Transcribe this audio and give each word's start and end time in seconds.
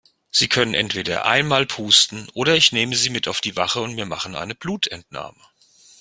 Sie 0.31 0.47
können 0.47 0.73
entweder 0.73 1.25
einmal 1.27 1.67
pusten 1.67 2.27
oder 2.33 2.55
ich 2.55 2.71
nehme 2.71 2.95
Sie 2.95 3.11
mit 3.11 3.27
auf 3.27 3.39
die 3.39 3.55
Wache 3.55 3.81
und 3.81 3.97
wir 3.97 4.07
machen 4.07 4.33
eine 4.35 4.55
Blutentnahme. 4.55 5.37